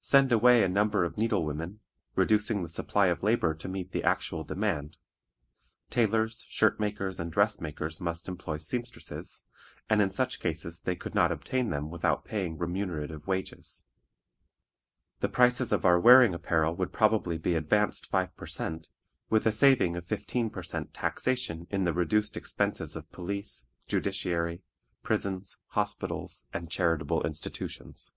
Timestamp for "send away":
0.00-0.62